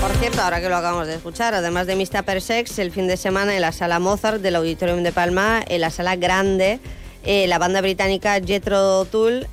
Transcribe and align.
Por 0.00 0.12
cierto, 0.12 0.40
ahora 0.40 0.62
que 0.62 0.70
lo 0.70 0.76
acabamos 0.76 1.06
de 1.08 1.16
escuchar, 1.16 1.52
además 1.52 1.86
de 1.86 1.94
Mista 1.94 2.22
Per 2.22 2.40
Sex, 2.40 2.78
el 2.78 2.90
fin 2.90 3.06
de 3.06 3.18
semana 3.18 3.54
en 3.54 3.60
la 3.60 3.70
sala 3.70 3.98
Mozart 3.98 4.40
del 4.40 4.56
Auditorium 4.56 5.02
de 5.02 5.12
Palma, 5.12 5.62
en 5.68 5.82
la 5.82 5.90
sala 5.90 6.16
grande, 6.16 6.80
eh, 7.22 7.46
la 7.48 7.58
banda 7.58 7.82
británica 7.82 8.40
Jethro 8.40 9.04
Tull, 9.04 9.46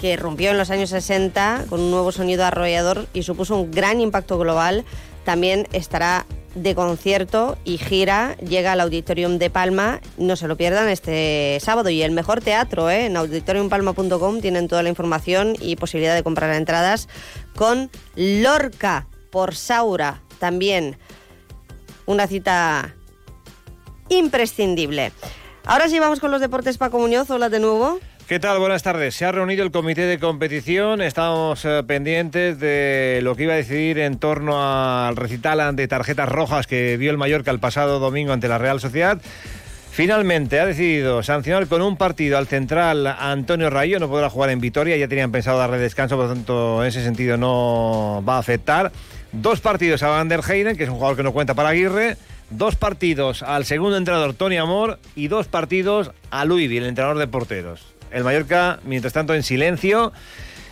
que 0.00 0.16
rompió 0.16 0.52
en 0.52 0.56
los 0.56 0.70
años 0.70 0.90
60 0.90 1.64
con 1.68 1.80
un 1.80 1.90
nuevo 1.90 2.12
sonido 2.12 2.44
arrollador 2.44 3.08
y 3.12 3.24
supuso 3.24 3.56
un 3.56 3.72
gran 3.72 4.00
impacto 4.00 4.38
global, 4.38 4.84
también 5.24 5.66
estará 5.72 6.26
de 6.54 6.76
concierto 6.76 7.58
y 7.64 7.78
gira, 7.78 8.36
llega 8.36 8.72
al 8.72 8.80
Auditorium 8.80 9.38
de 9.38 9.50
Palma, 9.50 10.00
no 10.16 10.36
se 10.36 10.46
lo 10.46 10.56
pierdan 10.56 10.88
este 10.88 11.58
sábado. 11.60 11.90
Y 11.90 12.02
el 12.02 12.12
mejor 12.12 12.40
teatro, 12.40 12.88
¿eh? 12.88 13.06
en 13.06 13.16
auditoriumpalma.com 13.16 14.40
tienen 14.40 14.68
toda 14.68 14.84
la 14.84 14.90
información 14.90 15.56
y 15.60 15.74
posibilidad 15.74 16.14
de 16.14 16.22
comprar 16.22 16.54
entradas 16.54 17.08
con 17.56 17.90
Lorca 18.14 19.08
por 19.30 19.54
Saura 19.54 20.22
también. 20.38 20.96
Una 22.06 22.26
cita 22.26 22.94
imprescindible. 24.08 25.12
Ahora 25.64 25.88
sí 25.88 25.98
vamos 25.98 26.20
con 26.20 26.30
los 26.30 26.40
deportes 26.40 26.78
Paco 26.78 26.98
Muñoz, 26.98 27.30
hola 27.30 27.48
de 27.48 27.60
nuevo. 27.60 28.00
¿Qué 28.28 28.38
tal? 28.38 28.58
Buenas 28.58 28.82
tardes. 28.82 29.14
Se 29.14 29.24
ha 29.24 29.32
reunido 29.32 29.64
el 29.64 29.70
comité 29.70 30.02
de 30.02 30.18
competición. 30.18 31.00
Estamos 31.00 31.64
eh, 31.64 31.82
pendientes 31.86 32.60
de 32.60 33.20
lo 33.22 33.34
que 33.34 33.44
iba 33.44 33.54
a 33.54 33.56
decidir 33.56 33.98
en 33.98 34.18
torno 34.18 34.62
al 34.62 35.16
recital 35.16 35.74
de 35.74 35.88
tarjetas 35.88 36.28
rojas 36.28 36.66
que 36.66 36.98
vio 36.98 37.10
el 37.10 37.16
Mallorca 37.16 37.50
el 37.50 37.58
pasado 37.58 37.98
domingo 37.98 38.34
ante 38.34 38.46
la 38.48 38.58
Real 38.58 38.80
Sociedad. 38.80 39.18
Finalmente 39.90 40.60
ha 40.60 40.66
decidido 40.66 41.22
sancionar 41.22 41.68
con 41.68 41.80
un 41.80 41.96
partido 41.96 42.36
al 42.36 42.46
central 42.46 43.06
Antonio 43.06 43.70
Rayo. 43.70 43.98
No 43.98 44.10
podrá 44.10 44.28
jugar 44.28 44.50
en 44.50 44.60
Vitoria. 44.60 44.98
Ya 44.98 45.08
tenían 45.08 45.32
pensado 45.32 45.58
darle 45.58 45.78
descanso, 45.78 46.16
por 46.16 46.26
lo 46.26 46.34
tanto, 46.34 46.82
en 46.82 46.88
ese 46.88 47.02
sentido 47.02 47.38
no 47.38 48.22
va 48.28 48.36
a 48.36 48.40
afectar. 48.40 48.92
Dos 49.32 49.60
partidos 49.60 50.02
a 50.02 50.08
Van 50.08 50.28
der 50.28 50.40
Heyden, 50.40 50.76
que 50.76 50.84
es 50.84 50.88
un 50.88 50.96
jugador 50.96 51.16
que 51.16 51.22
no 51.22 51.32
cuenta 51.32 51.54
para 51.54 51.70
Aguirre. 51.70 52.16
Dos 52.50 52.76
partidos 52.76 53.42
al 53.42 53.66
segundo 53.66 53.98
entrenador 53.98 54.32
Tony 54.32 54.56
Amor 54.56 54.98
y 55.14 55.28
dos 55.28 55.48
partidos 55.48 56.12
a 56.30 56.46
Luivi, 56.46 56.78
el 56.78 56.86
entrenador 56.86 57.18
de 57.18 57.26
porteros. 57.26 57.94
El 58.10 58.24
Mallorca, 58.24 58.80
mientras 58.84 59.12
tanto, 59.12 59.34
en 59.34 59.42
silencio. 59.42 60.12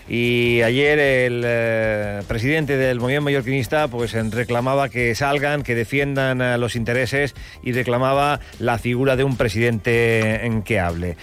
Y 0.09 0.63
ayer 0.63 0.99
el 0.99 1.43
eh, 1.45 2.23
presidente 2.29 2.77
del 2.77 3.01
movimiento 3.01 3.25
mallorquinista 3.25 3.89
pues 3.89 4.13
reclamaba 4.31 4.89
que 4.89 5.15
salgan, 5.17 5.65
que 5.65 5.75
defiendan 5.75 6.41
eh, 6.41 6.59
los 6.59 6.77
intereses 6.77 7.35
y 7.63 7.73
reclamaba 7.73 8.39
la 8.61 8.79
figura 8.79 9.17
de 9.17 9.25
un 9.25 9.37
presidente 9.37 10.47
en 10.47 10.63
que 10.63 10.79
hable. 10.79 11.17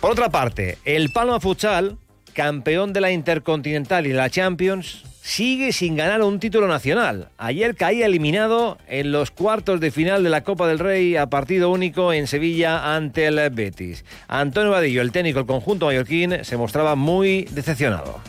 Por 0.00 0.12
otra 0.12 0.28
parte, 0.28 0.76
el 0.84 1.10
Palma 1.10 1.40
Futsal, 1.40 1.96
campeón 2.38 2.92
de 2.92 3.00
la 3.00 3.10
Intercontinental 3.10 4.06
y 4.06 4.12
la 4.12 4.30
Champions, 4.30 5.02
sigue 5.22 5.72
sin 5.72 5.96
ganar 5.96 6.22
un 6.22 6.38
título 6.38 6.68
nacional. 6.68 7.30
Ayer 7.36 7.74
caía 7.74 8.06
eliminado 8.06 8.78
en 8.86 9.10
los 9.10 9.32
cuartos 9.32 9.80
de 9.80 9.90
final 9.90 10.22
de 10.22 10.30
la 10.30 10.44
Copa 10.44 10.68
del 10.68 10.78
Rey 10.78 11.16
a 11.16 11.26
partido 11.26 11.68
único 11.68 12.12
en 12.12 12.28
Sevilla 12.28 12.94
ante 12.94 13.26
el 13.26 13.50
Betis. 13.50 14.04
Antonio 14.28 14.70
Vadillo, 14.70 15.02
el 15.02 15.10
técnico 15.10 15.40
del 15.40 15.48
conjunto 15.48 15.86
mallorquín, 15.86 16.44
se 16.44 16.56
mostraba 16.56 16.94
muy 16.94 17.42
decepcionado. 17.50 18.20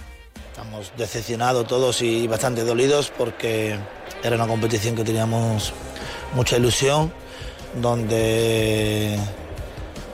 Estamos 0.53 0.91
decepcionados 0.97 1.67
todos 1.67 2.01
y 2.01 2.25
bastante 2.25 2.63
dolidos 2.63 3.13
porque 3.15 3.75
era 4.23 4.35
una 4.37 4.47
competición 4.47 4.95
que 4.95 5.03
teníamos 5.03 5.71
mucha 6.33 6.57
ilusión, 6.57 7.13
donde 7.79 9.19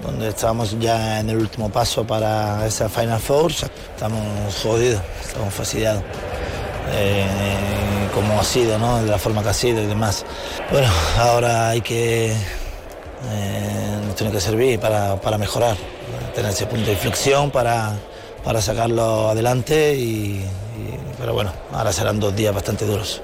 donde 0.04 0.30
estábamos 0.30 0.78
ya 0.80 1.20
en 1.20 1.30
el 1.30 1.38
último 1.38 1.70
paso 1.70 2.06
para 2.06 2.66
esa 2.66 2.90
Final 2.90 3.20
Four. 3.20 3.52
Estamos 3.52 4.56
jodidos, 4.62 5.02
estamos 5.26 5.54
fastidiados. 5.54 6.04
Eh, 6.92 7.26
como 8.14 8.40
ha 8.40 8.44
sido, 8.44 8.78
¿no? 8.80 9.04
de 9.04 9.10
la 9.10 9.18
forma 9.18 9.44
que 9.44 9.50
ha 9.50 9.54
sido 9.54 9.82
y 9.82 9.86
demás. 9.86 10.26
Bueno, 10.72 10.88
ahora 11.20 11.70
hay 11.70 11.82
que, 11.82 12.32
eh, 12.32 14.00
nos 14.06 14.16
tiene 14.16 14.32
que 14.32 14.40
servir 14.40 14.80
para, 14.80 15.38
mejorar, 15.38 15.76
tener 16.34 16.52
ese 16.52 16.66
punto 16.66 16.86
de 16.86 16.94
inflexión 16.94 17.52
para, 17.52 17.94
para 18.44 18.62
sacarlo 18.62 19.30
adelante, 19.30 19.96
y, 19.96 20.46
pero 21.20 21.34
bueno, 21.34 21.52
ahora 21.74 21.92
serán 21.92 22.20
dos 22.20 22.36
días 22.36 22.54
bastante 22.54 22.86
duros. 22.86 23.22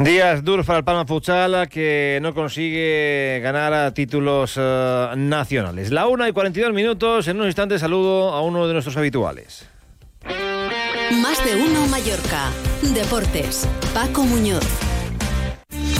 Días 0.00 0.42
duros 0.42 0.64
para 0.64 0.78
el 0.78 0.84
Palma 0.84 1.04
Futsal 1.04 1.68
que 1.68 2.20
no 2.22 2.32
consigue 2.32 3.38
ganar 3.42 3.92
títulos 3.92 4.54
eh, 4.56 5.08
nacionales. 5.14 5.90
La 5.90 6.06
una 6.06 6.26
y 6.26 6.32
42 6.32 6.72
minutos, 6.72 7.28
en 7.28 7.38
un 7.38 7.44
instante 7.44 7.78
saludo 7.78 8.30
a 8.30 8.40
uno 8.40 8.66
de 8.66 8.72
nuestros 8.72 8.96
habituales. 8.96 9.68
Más 10.24 11.44
de 11.44 11.54
uno 11.54 11.86
Mallorca. 11.88 12.50
Deportes. 12.94 13.68
Paco 13.92 14.22
Muñoz. 14.24 14.89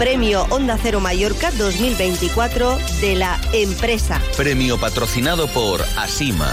Premio 0.00 0.46
Onda 0.48 0.78
Cero 0.82 0.98
Mallorca 0.98 1.50
2024 1.50 2.78
de 3.02 3.16
la 3.16 3.38
empresa. 3.52 4.18
Premio 4.34 4.80
patrocinado 4.80 5.46
por 5.48 5.82
Asima. 5.98 6.48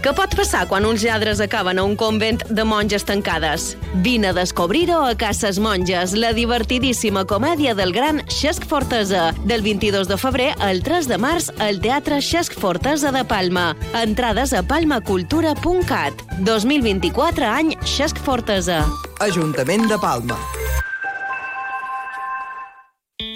Què 0.00 0.14
pot 0.16 0.32
passar 0.32 0.62
quan 0.70 0.86
uns 0.88 1.04
lladres 1.04 1.42
acaben 1.44 1.76
a 1.78 1.84
un 1.84 1.92
convent 1.94 2.40
de 2.48 2.64
monges 2.64 3.04
tancades? 3.04 3.76
Vine 4.00 4.30
a 4.30 4.32
descobrir-ho 4.32 5.02
a 5.04 5.12
Cases 5.14 5.60
Monges, 5.60 6.16
la 6.16 6.32
divertidíssima 6.32 7.26
comèdia 7.28 7.76
del 7.76 7.92
gran 7.92 8.22
Xesc 8.32 8.64
Fortesa. 8.64 9.34
Del 9.44 9.60
22 9.60 10.08
de 10.08 10.16
febrer 10.16 10.48
al 10.58 10.80
3 10.82 11.12
de 11.12 11.20
març 11.20 11.50
al 11.60 11.84
Teatre 11.84 12.22
Xesc 12.24 12.56
Fortesa 12.56 13.12
de 13.12 13.26
Palma. 13.28 13.76
Entrades 13.92 14.56
a 14.56 14.64
palmacultura.cat. 14.64 16.26
2024 16.40 17.52
any 17.60 17.76
Xesc 17.84 18.24
Fortesa. 18.24 18.86
Ajuntament 19.20 19.84
de 19.92 20.00
Palma. 20.00 20.40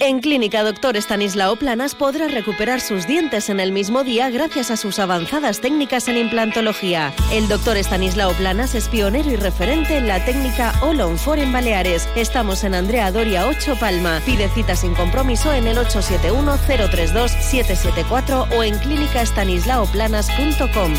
En 0.07 0.21
Clínica 0.21 0.63
Doctor 0.63 0.97
Estanislao 0.97 1.57
Planas 1.57 1.97
podrá 1.97 2.29
recuperar 2.29 2.81
sus 2.81 3.09
dientes 3.09 3.51
en 3.51 3.59
el 3.59 3.73
mismo 3.73 4.05
día 4.05 4.31
gracias 4.31 4.71
a 4.71 4.77
sus 4.77 5.01
avanzadas 5.01 5.61
técnicas 5.61 6.07
en 6.07 6.17
implantología. 6.17 7.13
El 7.33 7.49
doctor 7.49 7.77
Estanislao 7.77 8.33
Planas 8.35 8.77
es 8.77 8.89
pionero 8.89 9.29
y 9.33 9.35
referente 9.35 9.97
en 9.97 10.07
la 10.07 10.25
técnica 10.25 10.73
All 10.81 11.01
on 11.01 11.19
Four 11.19 11.41
en 11.41 11.53
Baleares. 11.53 12.09
Estamos 12.15 12.63
en 12.63 12.77
Andrea 12.77 13.11
Doria 13.11 13.49
8 13.49 13.79
Palma. 13.81 14.21
Pide 14.25 14.49
cita 14.51 14.77
sin 14.77 14.95
compromiso 14.95 15.53
en 15.53 15.67
el 15.67 15.77
871-032-774 15.79 18.57
o 18.57 18.63
en 18.63 18.79
clínicaestanislaoplanas.com. 18.79 20.95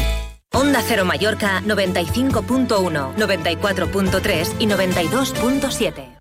Onda 0.51 0.83
Cero 0.85 1.05
Mallorca 1.05 1.61
95.1, 1.61 3.15
94.3 3.15 4.55
y 4.59 4.67
92.7. 4.67 6.17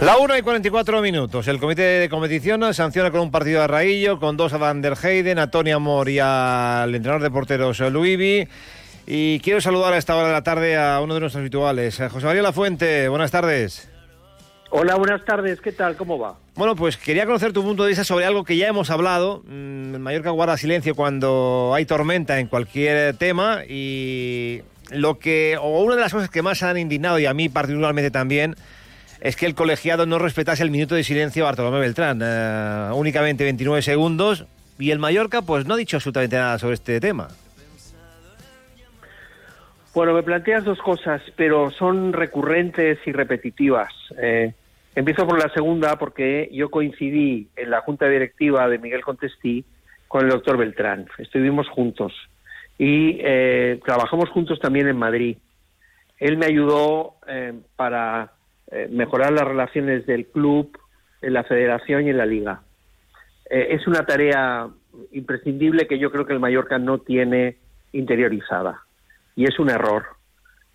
La 0.00 0.16
1 0.16 0.38
y 0.38 0.42
44 0.42 1.02
minutos. 1.02 1.46
El 1.46 1.60
comité 1.60 1.82
de 1.82 2.08
competición 2.08 2.72
sanciona 2.72 3.10
con 3.10 3.20
un 3.20 3.30
partido 3.30 3.62
a 3.62 3.66
Raillo, 3.66 4.18
con 4.18 4.38
dos 4.38 4.54
a 4.54 4.56
Van 4.56 4.80
der 4.80 4.94
Heyden, 4.96 5.38
a 5.38 5.50
Tony 5.50 5.72
Amor 5.72 6.08
y 6.08 6.18
al 6.18 6.94
entrenador 6.94 7.22
de 7.22 7.30
porteros 7.30 7.80
Luivi. 7.80 8.48
Y 9.06 9.40
quiero 9.40 9.60
saludar 9.60 9.92
a 9.92 9.98
esta 9.98 10.16
hora 10.16 10.28
de 10.28 10.32
la 10.32 10.42
tarde 10.42 10.78
a 10.78 11.00
uno 11.02 11.12
de 11.12 11.20
nuestros 11.20 11.40
habituales, 11.40 12.00
José 12.10 12.24
María 12.24 12.40
Lafuente. 12.40 13.08
Buenas 13.08 13.30
tardes. 13.30 13.90
Hola, 14.70 14.94
buenas 14.94 15.22
tardes. 15.26 15.60
¿Qué 15.60 15.72
tal? 15.72 15.96
¿Cómo 15.96 16.18
va? 16.18 16.36
Bueno, 16.54 16.76
pues 16.76 16.96
quería 16.96 17.26
conocer 17.26 17.52
tu 17.52 17.62
punto 17.62 17.82
de 17.82 17.88
vista 17.88 18.04
sobre 18.04 18.24
algo 18.24 18.44
que 18.44 18.56
ya 18.56 18.68
hemos 18.68 18.88
hablado. 18.88 19.42
Mm, 19.48 19.96
Mallorca 19.96 20.30
guarda 20.30 20.56
silencio 20.56 20.94
cuando 20.94 21.72
hay 21.74 21.84
tormenta 21.84 22.38
en 22.38 22.46
cualquier 22.46 23.16
tema 23.16 23.64
y 23.68 24.62
lo 24.90 25.18
que, 25.18 25.58
o 25.60 25.82
una 25.82 25.96
de 25.96 26.00
las 26.00 26.12
cosas 26.12 26.30
que 26.30 26.40
más 26.40 26.62
han 26.62 26.78
indignado 26.78 27.18
y 27.18 27.26
a 27.26 27.34
mí 27.34 27.50
particularmente 27.50 28.10
también, 28.10 28.56
es 29.20 29.36
que 29.36 29.46
el 29.46 29.54
colegiado 29.54 30.06
no 30.06 30.18
respetase 30.18 30.62
el 30.62 30.70
minuto 30.70 30.94
de 30.94 31.04
silencio 31.04 31.44
a 31.44 31.46
Bartolomé 31.46 31.80
Beltrán. 31.80 32.20
Eh, 32.22 32.90
únicamente 32.94 33.44
29 33.44 33.82
segundos. 33.82 34.46
Y 34.78 34.90
el 34.90 34.98
Mallorca, 34.98 35.42
pues 35.42 35.66
no 35.66 35.74
ha 35.74 35.76
dicho 35.76 35.98
absolutamente 35.98 36.36
nada 36.36 36.58
sobre 36.58 36.74
este 36.74 37.00
tema. 37.00 37.28
Bueno, 39.92 40.14
me 40.14 40.22
planteas 40.22 40.64
dos 40.64 40.78
cosas, 40.78 41.20
pero 41.36 41.70
son 41.70 42.12
recurrentes 42.12 42.98
y 43.06 43.12
repetitivas. 43.12 43.92
Eh, 44.22 44.54
empiezo 44.94 45.26
por 45.26 45.38
la 45.38 45.52
segunda, 45.52 45.98
porque 45.98 46.48
yo 46.52 46.70
coincidí 46.70 47.48
en 47.56 47.70
la 47.70 47.80
junta 47.80 48.08
directiva 48.08 48.68
de 48.68 48.78
Miguel 48.78 49.02
Contestí 49.02 49.64
con 50.08 50.24
el 50.24 50.30
doctor 50.30 50.56
Beltrán. 50.56 51.06
Estuvimos 51.18 51.68
juntos 51.68 52.12
y 52.78 53.18
eh, 53.20 53.80
trabajamos 53.84 54.30
juntos 54.30 54.58
también 54.60 54.88
en 54.88 54.96
Madrid. 54.96 55.36
Él 56.18 56.38
me 56.38 56.46
ayudó 56.46 57.16
eh, 57.26 57.52
para 57.76 58.32
eh, 58.70 58.88
mejorar 58.90 59.32
las 59.32 59.46
relaciones 59.46 60.06
del 60.06 60.26
club, 60.26 60.78
en 61.22 61.32
la 61.32 61.44
federación 61.44 62.06
y 62.06 62.10
en 62.10 62.16
la 62.16 62.24
liga. 62.24 62.62
Eh, 63.50 63.68
es 63.70 63.86
una 63.86 64.06
tarea 64.06 64.68
imprescindible 65.12 65.86
que 65.86 65.98
yo 65.98 66.10
creo 66.10 66.24
que 66.24 66.32
el 66.32 66.40
Mallorca 66.40 66.78
no 66.78 66.98
tiene 66.98 67.58
interiorizada 67.92 68.82
y 69.34 69.44
es 69.44 69.58
un 69.58 69.70
error. 69.70 70.04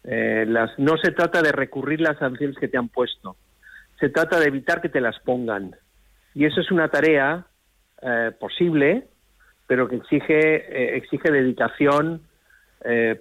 las, 0.03 0.77
no 0.77 0.97
se 0.97 1.12
trata 1.12 1.42
de 1.42 1.51
recurrir 1.51 2.00
las 2.01 2.18
sanciones 2.19 2.57
que 2.57 2.68
te 2.68 2.77
han 2.77 2.89
puesto, 2.89 3.38
se 4.00 4.09
trata 4.09 4.39
de 4.39 4.48
evitar 4.48 4.81
que 4.81 4.89
te 4.89 5.01
las 5.01 5.19
pongan. 5.19 5.75
Y 6.33 6.45
eso 6.45 6.62
es 6.62 6.71
una 6.71 6.89
tarea 6.89 7.45
posible, 8.39 9.07
pero 9.68 9.88
que 9.88 9.95
exige, 9.95 10.95
exige 10.98 11.31
dedicación, 11.31 12.21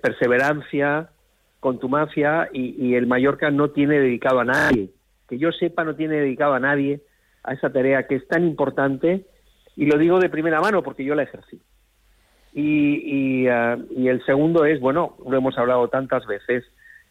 perseverancia, 0.03 1.09
contumacia 1.65 2.51
y, 2.53 2.77
y 2.79 2.95
el 2.95 3.07
Mallorca 3.07 3.51
no 3.51 3.71
tiene 3.71 3.99
dedicado 3.99 4.41
a 4.41 4.45
nadie, 4.45 4.91
que 5.27 5.39
yo 5.39 5.51
sepa 5.51 5.83
no 5.83 5.95
tiene 5.95 6.17
dedicado 6.17 6.53
a 6.53 6.61
nadie 6.61 7.01
a 7.43 7.55
esa 7.55 7.73
tarea 7.73 8.07
que 8.07 8.17
es 8.17 8.29
tan 8.29 8.45
importante 8.45 9.25
y 9.75 9.87
lo 9.87 9.97
digo 9.97 10.21
de 10.21 10.29
primera 10.29 10.61
mano 10.61 10.83
porque 10.83 11.07
yo 11.07 11.15
la 11.15 11.23
ejercí. 11.23 11.59
Y, 12.53 13.47
y, 13.47 13.49
uh, 13.49 13.83
y 13.97 14.09
el 14.09 14.23
segundo 14.27 14.67
es, 14.67 14.79
bueno, 14.79 15.17
lo 15.27 15.39
hemos 15.39 15.57
hablado 15.57 15.89
tantas 15.89 16.27
veces, 16.27 16.65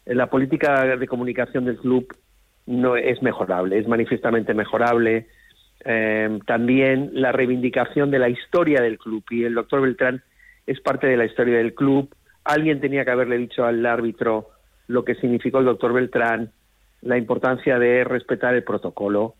la 0.06 0.30
política 0.30 0.96
de 0.96 1.08
comunicación 1.08 1.64
del 1.64 1.78
club 1.78 2.06
no 2.66 2.96
es 2.96 3.20
mejorable, 3.22 3.76
es 3.76 3.88
manifiestamente 3.88 4.54
mejorable. 4.54 5.26
Eh, 5.84 6.38
también 6.46 7.10
la 7.12 7.32
reivindicación 7.32 8.12
de 8.12 8.20
la 8.20 8.28
historia 8.28 8.80
del 8.80 8.98
club 8.98 9.24
y 9.30 9.42
el 9.42 9.54
doctor 9.54 9.82
Beltrán 9.82 10.22
es 10.64 10.80
parte 10.80 11.08
de 11.08 11.16
la 11.16 11.24
historia 11.24 11.58
del 11.58 11.74
club 11.74 12.14
alguien 12.44 12.80
tenía 12.80 13.04
que 13.04 13.10
haberle 13.10 13.38
dicho 13.38 13.64
al 13.64 13.84
árbitro 13.84 14.50
lo 14.88 15.04
que 15.04 15.14
significó 15.14 15.58
el 15.58 15.64
doctor 15.64 15.92
Beltrán, 15.92 16.52
la 17.02 17.16
importancia 17.16 17.78
de 17.78 18.04
respetar 18.04 18.54
el 18.54 18.64
protocolo 18.64 19.34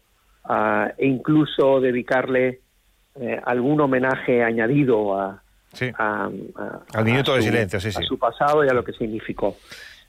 uh, 0.49 0.89
e 0.97 1.07
incluso 1.07 1.81
dedicarle 1.81 2.61
eh, 3.15 3.41
algún 3.45 3.81
homenaje 3.81 4.43
añadido 4.43 5.19
a, 5.19 5.43
sí. 5.73 5.91
a, 5.99 6.31
a 6.57 6.81
al 6.95 7.05
minuto 7.05 7.35
de 7.35 7.43
su, 7.43 7.49
silencio, 7.49 7.81
sí, 7.81 7.93
sí. 7.93 7.99
a 7.99 8.07
su 8.07 8.19
pasado 8.19 8.65
y 8.65 8.69
a 8.69 8.75
lo 8.75 8.85
que 8.85 8.93
significó. 8.93 9.57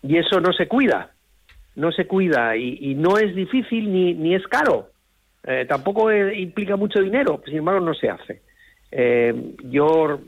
Y 0.02 0.18
eso 0.18 0.40
no 0.40 0.54
se 0.54 0.68
cuida, 0.68 1.12
no 1.76 1.92
se 1.92 2.08
cuida 2.08 2.56
y, 2.56 2.78
y 2.82 2.96
no 2.96 3.18
es 3.18 3.36
difícil 3.36 3.92
ni, 3.92 4.14
ni 4.14 4.36
es 4.36 4.46
caro. 4.48 4.90
Eh, 5.48 5.66
tampoco 5.68 6.10
eh, 6.10 6.40
implica 6.40 6.76
mucho 6.76 7.00
dinero, 7.00 7.42
sin 7.46 7.58
embargo 7.58 7.80
no 7.82 7.94
se 7.94 8.10
hace. 8.10 8.42
Eh, 8.92 9.54
yo 9.64 10.20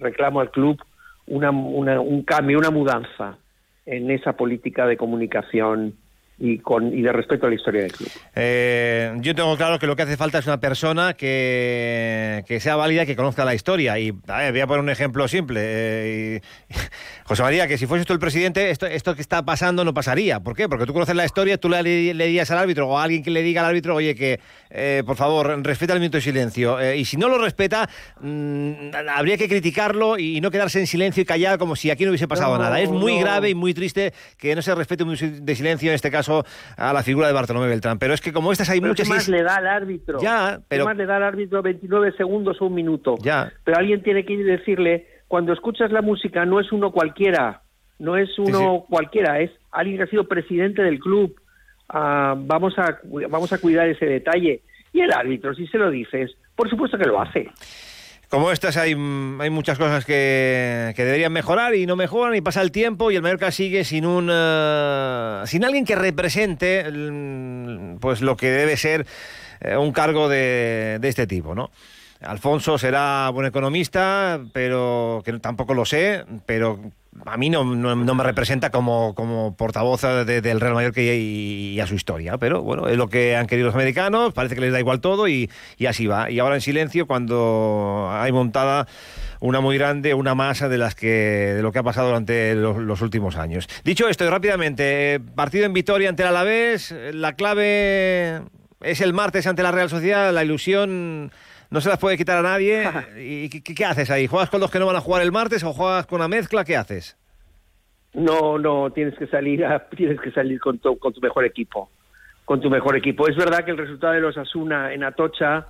reclamo 0.00 0.40
al 0.40 0.50
club 0.50 0.80
una, 1.26 1.50
una, 1.50 2.00
un 2.00 2.22
cambio, 2.22 2.58
una 2.58 2.70
mudanza 2.70 3.38
en 3.86 4.10
esa 4.10 4.34
política 4.34 4.86
de 4.86 4.96
comunicación 4.96 5.94
y, 6.38 6.58
con, 6.58 6.96
y 6.96 7.02
de 7.02 7.12
respeto 7.12 7.46
a 7.46 7.48
la 7.48 7.54
historia 7.54 7.82
del 7.82 7.92
club. 7.92 8.08
Eh, 8.34 9.12
yo 9.20 9.34
tengo 9.34 9.56
claro 9.56 9.78
que 9.78 9.86
lo 9.86 9.94
que 9.96 10.02
hace 10.02 10.16
falta 10.16 10.38
es 10.38 10.46
una 10.46 10.58
persona 10.58 11.14
que, 11.14 12.44
que 12.46 12.60
sea 12.60 12.76
válida, 12.76 13.06
que 13.06 13.16
conozca 13.16 13.44
la 13.44 13.54
historia. 13.54 13.98
Y 13.98 14.12
a 14.26 14.38
ver, 14.38 14.52
voy 14.52 14.60
a 14.60 14.66
poner 14.66 14.82
un 14.82 14.90
ejemplo 14.90 15.28
simple. 15.28 15.60
Eh, 15.62 16.40
y, 16.68 16.74
José 17.24 17.42
María, 17.42 17.66
que 17.68 17.78
si 17.78 17.86
fuese 17.86 18.04
tú 18.04 18.12
el 18.12 18.18
presidente, 18.18 18.70
esto, 18.70 18.86
esto 18.86 19.14
que 19.14 19.20
está 19.20 19.44
pasando 19.44 19.84
no 19.84 19.94
pasaría. 19.94 20.40
¿Por 20.40 20.56
qué? 20.56 20.68
Porque 20.68 20.86
tú 20.86 20.92
conoces 20.92 21.14
la 21.14 21.24
historia, 21.24 21.56
tú 21.58 21.68
le, 21.68 21.82
le 21.82 22.26
dirías 22.26 22.50
al 22.50 22.58
árbitro 22.58 22.88
o 22.88 22.98
a 22.98 23.04
alguien 23.04 23.22
que 23.22 23.30
le 23.30 23.42
diga 23.42 23.60
al 23.62 23.68
árbitro, 23.68 23.94
oye, 23.94 24.14
que 24.14 24.40
eh, 24.70 25.02
por 25.06 25.16
favor, 25.16 25.62
respeta 25.64 25.92
el 25.94 26.00
minuto 26.00 26.18
de 26.18 26.22
silencio. 26.22 26.80
Eh, 26.80 26.96
y 26.98 27.04
si 27.04 27.16
no 27.16 27.28
lo 27.28 27.38
respeta, 27.38 27.88
mmm, 28.20 28.90
habría 29.14 29.36
que 29.36 29.48
criticarlo 29.48 30.18
y 30.18 30.40
no 30.40 30.50
quedarse 30.50 30.80
en 30.80 30.86
silencio 30.86 31.22
y 31.22 31.24
callar 31.26 31.58
como 31.58 31.76
si 31.76 31.90
aquí 31.90 32.04
no 32.04 32.10
hubiese 32.10 32.26
pasado 32.26 32.56
No, 32.56 32.62
nada. 32.62 32.80
Es 32.80 32.90
muy 32.90 33.14
no. 33.14 33.20
grave 33.20 33.50
y 33.50 33.54
muy 33.54 33.72
triste 33.72 34.12
que 34.36 34.54
no 34.54 34.62
se 34.62 34.74
respete 34.74 35.04
un 35.04 35.10
minuto 35.10 35.44
de 35.44 35.54
silencio, 35.54 35.90
en 35.90 35.94
este 35.94 36.10
caso, 36.10 36.23
a 36.28 36.92
la 36.92 37.02
figura 37.02 37.26
de 37.26 37.32
Bartolomé 37.32 37.68
Beltrán. 37.68 37.98
Pero 37.98 38.14
es 38.14 38.20
que 38.20 38.32
como 38.32 38.52
estas 38.52 38.70
hay 38.70 38.80
Pero 38.80 38.90
muchas... 38.92 39.06
¿qué 39.08 39.14
más 39.14 39.22
es- 39.24 39.28
le 39.28 39.42
da 39.42 39.56
al 39.56 39.66
árbitro? 39.66 40.20
Ya, 40.20 40.60
pero- 40.68 40.84
¿Qué 40.84 40.88
más 40.88 40.96
le 40.96 41.06
da 41.06 41.16
al 41.16 41.22
árbitro 41.24 41.62
29 41.62 42.12
segundos 42.16 42.56
o 42.60 42.66
un 42.66 42.74
minuto? 42.74 43.16
Ya. 43.20 43.52
Pero 43.64 43.78
alguien 43.78 44.02
tiene 44.02 44.24
que 44.24 44.32
ir 44.34 44.40
y 44.40 44.44
decirle, 44.44 45.06
cuando 45.28 45.52
escuchas 45.52 45.90
la 45.92 46.02
música 46.02 46.44
no 46.44 46.60
es 46.60 46.70
uno 46.72 46.90
cualquiera, 46.92 47.62
no 47.98 48.16
es 48.16 48.30
uno 48.38 48.84
cualquiera, 48.88 49.40
es 49.40 49.50
alguien 49.72 49.96
que 49.98 50.02
ha 50.04 50.06
sido 50.08 50.26
presidente 50.28 50.82
del 50.82 50.98
club. 50.98 51.34
Ah, 51.88 52.34
vamos, 52.36 52.78
a, 52.78 52.98
vamos 53.28 53.52
a 53.52 53.58
cuidar 53.58 53.88
ese 53.88 54.06
detalle. 54.06 54.62
Y 54.92 55.00
el 55.00 55.12
árbitro, 55.12 55.54
si 55.54 55.66
se 55.66 55.78
lo 55.78 55.90
dices, 55.90 56.30
por 56.54 56.70
supuesto 56.70 56.96
que 56.96 57.04
lo 57.06 57.20
hace. 57.20 57.50
Como 58.28 58.50
estas 58.50 58.76
hay, 58.76 58.92
hay 58.92 59.50
muchas 59.50 59.78
cosas 59.78 60.04
que, 60.04 60.92
que 60.96 61.04
deberían 61.04 61.32
mejorar 61.32 61.74
y 61.74 61.86
no 61.86 61.96
mejoran 61.96 62.34
y 62.34 62.40
pasa 62.40 62.62
el 62.62 62.72
tiempo 62.72 63.10
y 63.10 63.16
el 63.16 63.22
Mallorca 63.22 63.50
sigue 63.50 63.84
sin 63.84 64.06
un 64.06 64.30
eh, 64.32 65.42
sin 65.46 65.64
alguien 65.64 65.84
que 65.84 65.94
represente 65.94 66.84
mm, 66.90 67.98
pues 67.98 68.22
lo 68.22 68.36
que 68.36 68.50
debe 68.50 68.76
ser 68.76 69.06
eh, 69.60 69.76
un 69.76 69.92
cargo 69.92 70.28
de, 70.28 70.98
de 71.00 71.08
este 71.08 71.26
tipo, 71.26 71.54
¿no? 71.54 71.70
Alfonso 72.20 72.78
será 72.78 73.28
buen 73.30 73.46
economista, 73.46 74.40
pero 74.52 75.22
que 75.24 75.32
tampoco 75.34 75.74
lo 75.74 75.84
sé, 75.84 76.24
pero 76.46 76.80
a 77.26 77.36
mí 77.36 77.48
no, 77.50 77.64
no, 77.64 77.94
no 77.94 78.14
me 78.14 78.24
representa 78.24 78.70
como, 78.70 79.14
como 79.14 79.56
portavoz 79.56 80.02
de- 80.02 80.40
del 80.40 80.60
Real 80.60 80.74
Mallorca 80.74 81.00
y, 81.00 81.72
y 81.74 81.80
a 81.80 81.86
su 81.86 81.94
historia. 81.94 82.38
Pero 82.38 82.62
bueno, 82.62 82.88
es 82.88 82.96
lo 82.96 83.08
que 83.08 83.36
han 83.36 83.46
querido 83.46 83.66
los 83.66 83.74
americanos, 83.74 84.32
parece 84.32 84.54
que 84.54 84.60
les 84.60 84.72
da 84.72 84.80
igual 84.80 85.00
todo 85.00 85.28
y, 85.28 85.50
y 85.78 85.86
así 85.86 86.06
va. 86.06 86.30
Y 86.30 86.38
ahora 86.38 86.56
en 86.56 86.60
silencio, 86.60 87.06
cuando 87.06 88.08
hay 88.12 88.32
montada 88.32 88.86
una 89.40 89.60
muy 89.60 89.76
grande, 89.76 90.14
una 90.14 90.34
masa 90.34 90.68
de 90.68 90.78
las 90.78 90.94
que 90.94 91.06
de 91.54 91.62
lo 91.62 91.70
que 91.72 91.78
ha 91.78 91.82
pasado 91.82 92.08
durante 92.08 92.54
los, 92.54 92.78
los 92.78 93.00
últimos 93.02 93.36
años. 93.36 93.68
Dicho 93.84 94.08
esto, 94.08 94.28
rápidamente, 94.30 95.14
eh, 95.14 95.20
partido 95.20 95.66
en 95.66 95.72
Vitoria 95.72 96.08
ante 96.08 96.22
el 96.22 96.28
Alavés, 96.28 96.94
la 97.12 97.34
clave 97.34 98.40
es 98.80 99.00
el 99.00 99.12
martes 99.12 99.46
ante 99.46 99.62
la 99.62 99.70
Real 99.72 99.88
Sociedad, 99.90 100.32
la 100.32 100.44
ilusión 100.44 101.30
no 101.74 101.80
se 101.80 101.88
las 101.90 101.98
puede 101.98 102.16
quitar 102.16 102.38
a 102.38 102.42
nadie. 102.42 102.84
¿Y 103.18 103.48
qué, 103.50 103.74
qué 103.74 103.84
haces 103.84 104.10
ahí? 104.10 104.26
¿Juegas 104.28 104.48
con 104.48 104.60
los 104.60 104.70
que 104.70 104.78
no 104.78 104.86
van 104.86 104.96
a 104.96 105.00
jugar 105.00 105.22
el 105.22 105.32
martes 105.32 105.62
o 105.64 105.72
juegas 105.72 106.06
con 106.06 106.20
una 106.20 106.28
mezcla? 106.28 106.64
¿Qué 106.64 106.76
haces? 106.76 107.16
No, 108.14 108.58
no, 108.58 108.90
tienes 108.90 109.14
que 109.18 109.26
salir, 109.26 109.64
a- 109.64 109.88
tienes 109.96 110.20
que 110.20 110.30
salir 110.30 110.60
con 110.60 110.78
tu, 110.78 110.96
con 110.98 111.12
tu 111.12 111.20
mejor 111.20 111.44
equipo, 111.44 111.90
con 112.44 112.60
tu 112.60 112.70
mejor 112.70 112.96
equipo. 112.96 113.28
Es 113.28 113.36
verdad 113.36 113.64
que 113.64 113.72
el 113.72 113.78
resultado 113.78 114.12
de 114.14 114.20
los 114.20 114.38
Asuna 114.38 114.94
en 114.94 115.02
Atocha, 115.02 115.66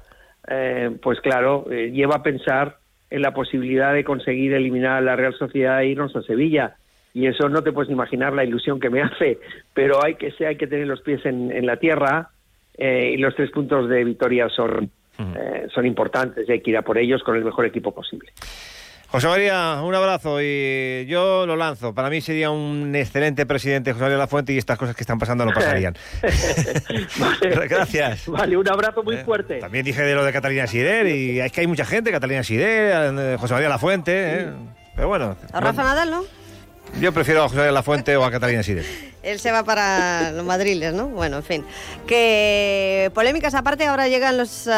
eh, 0.49 0.91
pues 1.03 1.21
claro, 1.21 1.67
eh, 1.71 1.91
lleva 1.91 2.17
a 2.17 2.23
pensar 2.23 2.77
en 3.11 3.23
la 3.23 3.33
posibilidad 3.33 3.95
de 3.95 4.05
conseguir 4.05 4.53
eliminar 4.53 4.99
a 4.99 5.01
la 5.01 5.17
Real 5.17 5.35
Sociedad 5.39 5.81
e 5.81 5.87
irnos 5.87 6.15
a 6.17 6.23
Sevilla. 6.23 6.77
Y 7.15 7.29
eso 7.29 7.49
no 7.49 7.63
te 7.63 7.73
puedes 7.73 7.91
imaginar 7.91 8.33
la 8.33 8.45
ilusión 8.45 8.79
que 8.79 8.91
me 8.91 9.01
hace, 9.09 9.39
pero 9.73 10.05
hay 10.05 10.17
que 10.17 10.33
hay 10.45 10.57
que 10.57 10.67
tener 10.67 10.87
los 10.87 11.01
pies 11.01 11.25
en, 11.25 11.51
en 11.51 11.65
la 11.65 11.77
tierra 11.79 12.29
eh, 12.77 13.13
y 13.15 13.17
los 13.17 13.35
tres 13.37 13.51
puntos 13.53 13.89
de 13.89 14.05
victoria 14.05 14.49
son, 14.51 14.91
eh, 15.19 15.67
son 15.75 15.87
importantes 15.87 16.49
y 16.49 16.53
hay 16.53 16.61
que 16.61 16.71
ir 16.71 16.77
a 16.77 16.83
por 16.83 16.99
ellos 16.99 17.23
con 17.23 17.37
el 17.37 17.45
mejor 17.45 17.67
equipo 17.67 17.93
posible. 17.93 18.33
José 19.15 19.29
María, 19.29 19.81
un 19.85 19.95
abrazo 19.95 20.43
y 20.43 21.07
yo 21.07 21.47
lo 21.47 21.55
lanzo. 21.55 21.95
Para 21.95 22.11
mí 22.11 22.21
sería 22.21 22.51
un 22.51 22.93
excelente 22.97 23.47
presidente 23.47 23.93
José 23.93 24.03
María 24.03 24.19
Lafuente 24.19 24.53
y 24.53 24.59
estas 24.59 24.77
cosas 24.77 24.97
que 24.97 25.05
están 25.05 25.21
pasando 25.21 25.45
no 25.45 25.53
pasarían. 25.55 25.95
Vale. 27.19 27.67
Gracias. 27.69 28.27
Vale, 28.27 28.57
un 28.57 28.69
abrazo 28.69 29.05
muy 29.05 29.19
fuerte. 29.19 29.61
También 29.61 29.85
dije 29.85 30.03
de 30.03 30.17
lo 30.17 30.25
de 30.25 30.33
Catalina 30.33 30.67
Sider 30.67 31.07
y 31.07 31.39
es 31.39 31.53
que 31.53 31.61
hay 31.61 31.69
mucha 31.69 31.85
gente, 31.85 32.11
Catalina 32.11 32.43
Sider, 32.43 33.15
eh, 33.17 33.37
José 33.39 33.55
María 33.55 33.69
Lafuente, 33.69 34.41
¿eh? 34.41 34.47
pero 34.97 35.07
bueno. 35.07 35.37
A 35.53 35.61
Rafa 35.61 35.85
Nadal, 35.85 36.11
¿no? 36.11 36.25
Yo 37.01 37.13
prefiero 37.13 37.41
a 37.41 37.45
José 37.45 37.57
María 37.57 37.73
Lafuente 37.73 38.17
o 38.17 38.25
a 38.25 38.31
Catalina 38.31 38.63
Sider. 38.63 38.85
Él 39.23 39.41
se 39.41 39.51
va 39.51 39.65
para 39.65 40.33
los 40.33 40.45
madriles, 40.45 40.95
¿no? 40.95 41.09
Bueno, 41.09 41.39
en 41.39 41.43
fin. 41.43 41.65
Que 42.07 43.11
polémicas 43.15 43.55
aparte, 43.55 43.87
ahora 43.87 44.07
llegan 44.09 44.37
los 44.37 44.69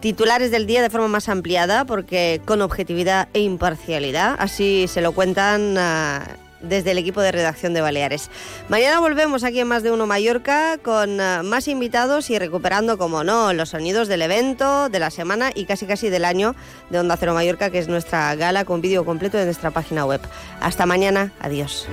titulares 0.00 0.50
del 0.50 0.66
día 0.66 0.82
de 0.82 0.90
forma 0.90 1.08
más 1.08 1.28
ampliada, 1.28 1.84
porque 1.84 2.40
con 2.44 2.62
objetividad 2.62 3.28
e 3.32 3.40
imparcialidad, 3.40 4.36
así 4.38 4.86
se 4.88 5.00
lo 5.00 5.12
cuentan 5.12 5.76
ah, 5.78 6.24
desde 6.62 6.92
el 6.92 6.98
equipo 6.98 7.20
de 7.20 7.32
redacción 7.32 7.74
de 7.74 7.80
Baleares. 7.80 8.30
Mañana 8.68 9.00
volvemos 9.00 9.44
aquí 9.44 9.60
en 9.60 9.68
Más 9.68 9.82
de 9.82 9.90
Uno 9.90 10.06
Mallorca 10.06 10.78
con 10.78 11.20
ah, 11.20 11.42
más 11.42 11.68
invitados 11.68 12.30
y 12.30 12.38
recuperando, 12.38 12.98
como 12.98 13.24
no, 13.24 13.52
los 13.52 13.70
sonidos 13.70 14.08
del 14.08 14.22
evento, 14.22 14.88
de 14.88 14.98
la 14.98 15.10
semana 15.10 15.50
y 15.54 15.64
casi 15.64 15.86
casi 15.86 16.10
del 16.10 16.24
año 16.24 16.54
de 16.90 16.98
Onda 16.98 17.16
Cero 17.16 17.34
Mallorca, 17.34 17.70
que 17.70 17.78
es 17.78 17.88
nuestra 17.88 18.34
gala 18.34 18.64
con 18.64 18.80
vídeo 18.80 19.04
completo 19.04 19.38
de 19.38 19.44
nuestra 19.44 19.70
página 19.70 20.04
web. 20.04 20.20
Hasta 20.60 20.86
mañana, 20.86 21.32
adiós. 21.40 21.86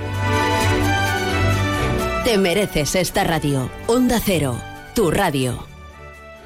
Te 2.24 2.36
mereces 2.36 2.94
esta 2.94 3.24
radio. 3.24 3.70
Onda 3.86 4.20
Cero, 4.24 4.60
tu 4.94 5.10
radio. 5.10 5.77